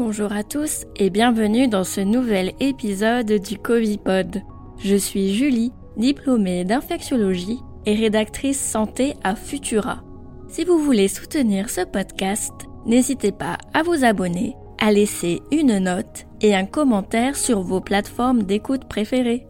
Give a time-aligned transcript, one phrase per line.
[0.00, 4.42] bonjour à tous et bienvenue dans ce nouvel épisode du Covipod.
[4.78, 10.02] Je suis Julie, diplômée d'infectiologie et rédactrice santé à Futura.
[10.48, 12.54] Si vous voulez soutenir ce podcast,
[12.86, 18.44] n'hésitez pas à vous abonner, à laisser une note et un commentaire sur vos plateformes
[18.44, 19.46] d'écoute préférées.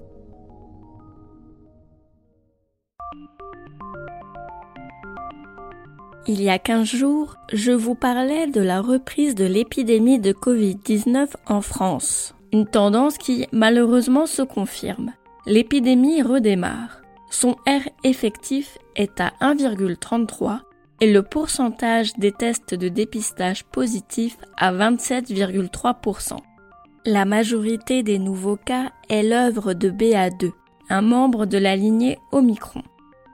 [6.32, 11.26] Il y a 15 jours, je vous parlais de la reprise de l'épidémie de Covid-19
[11.48, 12.36] en France.
[12.52, 15.12] Une tendance qui malheureusement se confirme.
[15.44, 17.02] L'épidémie redémarre.
[17.32, 20.60] Son R effectif est à 1,33
[21.00, 26.36] et le pourcentage des tests de dépistage positifs à 27,3%.
[27.06, 30.52] La majorité des nouveaux cas est l'œuvre de BA2,
[30.90, 32.84] un membre de la lignée Omicron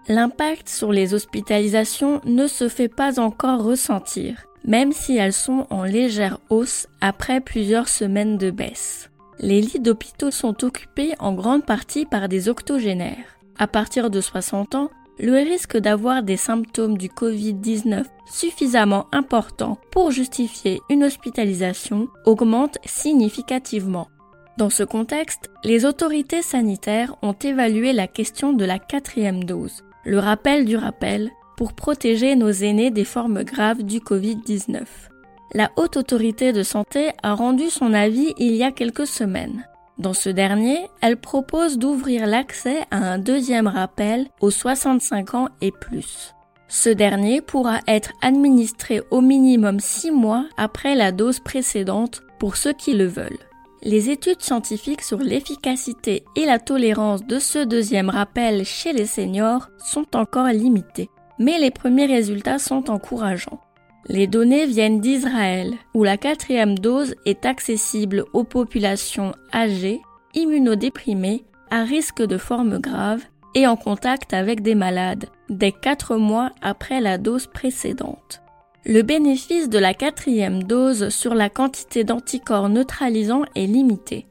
[0.09, 5.85] l'impact sur les hospitalisations ne se fait pas encore ressentir, même si elles sont en
[5.85, 9.11] légère hausse après plusieurs semaines de baisse.
[9.39, 13.39] Les lits d'hôpitaux sont occupés en grande partie par des octogénaires.
[13.59, 20.11] À partir de 60 ans, le risque d'avoir des symptômes du Covid-19 suffisamment importants pour
[20.11, 24.09] justifier une hospitalisation augmente significativement.
[24.59, 30.21] Dans ce contexte, les autorités sanitaires ont évalué la question de la quatrième dose le
[30.21, 34.85] rappel du rappel, pour protéger nos aînés des formes graves du Covid-19.
[35.53, 39.67] La Haute Autorité de Santé a rendu son avis il y a quelques semaines.
[39.99, 45.73] Dans ce dernier, elle propose d'ouvrir l'accès à un deuxième rappel aux 65 ans et
[45.73, 46.34] plus.
[46.69, 52.73] Ce dernier pourra être administré au minimum 6 mois après la dose précédente pour ceux
[52.75, 53.39] qui le veulent.
[53.89, 59.69] Les études scientifiques sur l'efficacité et la tolérance de ce deuxième rappel chez les seniors
[59.78, 63.60] sont encore limitées, mais les premiers résultats sont encourageants.
[64.09, 70.00] Les données viennent d'Israël, où la quatrième dose est accessible aux populations âgées,
[70.34, 73.22] immunodéprimées, à risque de formes graves
[73.55, 78.43] et en contact avec des malades, dès 4 mois après la dose précédente.
[78.88, 84.26] Le bénéfice de la quatrième dose sur la quantité d'anticorps neutralisants est limité.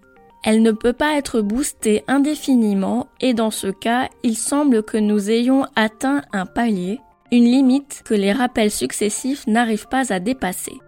[0.45, 5.29] Elle ne peut pas être boostée indéfiniment et dans ce cas, il semble que nous
[5.29, 7.01] ayons atteint un palier,
[7.33, 10.79] une limite que les rappels successifs n'arrivent pas à dépasser.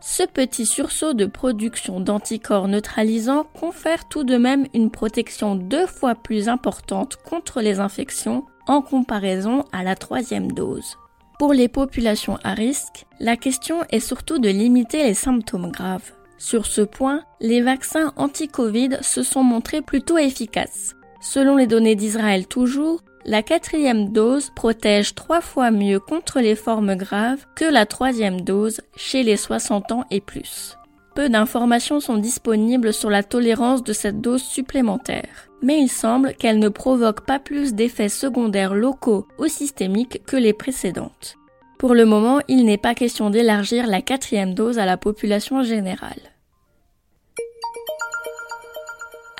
[0.00, 6.16] Ce petit sursaut de production d'anticorps neutralisants confère tout de même une protection deux fois
[6.16, 10.96] plus importante contre les infections en comparaison à la troisième dose.
[11.42, 16.12] Pour les populations à risque, la question est surtout de limiter les symptômes graves.
[16.38, 20.94] Sur ce point, les vaccins anti-Covid se sont montrés plutôt efficaces.
[21.20, 26.94] Selon les données d'Israël toujours, la quatrième dose protège trois fois mieux contre les formes
[26.94, 30.78] graves que la troisième dose chez les 60 ans et plus.
[31.16, 36.58] Peu d'informations sont disponibles sur la tolérance de cette dose supplémentaire, mais il semble qu'elle
[36.58, 41.36] ne provoque pas plus d'effets secondaires locaux ou systémiques que les précédentes.
[41.78, 46.20] Pour le moment, il n'est pas question d'élargir la quatrième dose à la population générale.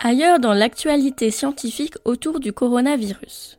[0.01, 3.59] Ailleurs dans l'actualité scientifique autour du coronavirus.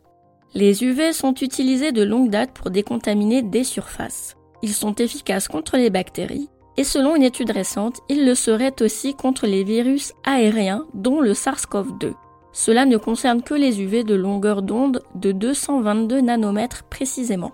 [0.54, 4.36] Les UV sont utilisés de longue date pour décontaminer des surfaces.
[4.62, 9.14] Ils sont efficaces contre les bactéries et selon une étude récente, il le serait aussi
[9.14, 12.14] contre les virus aériens, dont le SARS-CoV-2.
[12.54, 17.52] Cela ne concerne que les UV de longueur d'onde de 222 nanomètres précisément.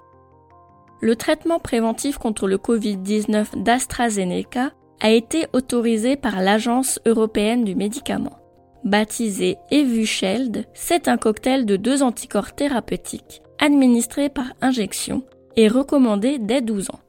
[1.02, 8.38] Le traitement préventif contre le Covid-19 d'AstraZeneca a été autorisé par l'Agence européenne du médicament.
[8.84, 15.24] Baptisé Evusheld, c'est un cocktail de deux anticorps thérapeutiques administrés par injection
[15.56, 17.00] et recommandé dès 12 ans.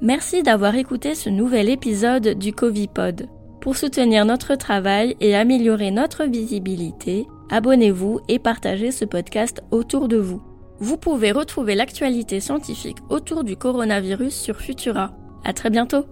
[0.00, 3.28] Merci d'avoir écouté ce nouvel épisode du Covipod.
[3.62, 10.16] Pour soutenir notre travail et améliorer notre visibilité, abonnez-vous et partagez ce podcast autour de
[10.16, 10.42] vous.
[10.80, 15.12] Vous pouvez retrouver l'actualité scientifique autour du coronavirus sur Futura.
[15.44, 16.06] À très bientôt!